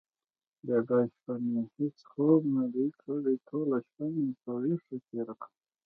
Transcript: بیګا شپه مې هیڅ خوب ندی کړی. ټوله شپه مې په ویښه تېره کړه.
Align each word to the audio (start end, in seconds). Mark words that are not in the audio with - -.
بیګا 0.65 0.99
شپه 1.13 1.33
مې 1.51 1.61
هیڅ 1.75 1.97
خوب 2.11 2.41
ندی 2.55 2.87
کړی. 3.01 3.35
ټوله 3.47 3.77
شپه 3.87 4.05
مې 4.15 4.27
په 4.43 4.51
ویښه 4.61 4.97
تېره 5.07 5.33
کړه. 5.41 5.53